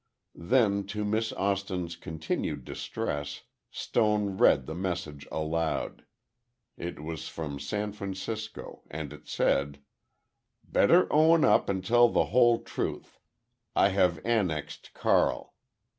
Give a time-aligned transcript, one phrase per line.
[0.33, 6.05] Then to Miss Austin's continued distress, Stone read the message aloud.
[6.75, 9.79] It was from San Francisco, and it said:
[10.63, 13.19] "Better own up and tell the whole truth.
[13.75, 15.53] I have annexed Carl."